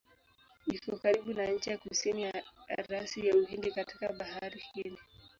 [0.75, 2.33] Iko karibu na ncha ya kusini ya
[2.89, 5.01] rasi ya Uhindi katika Bahari Hindi.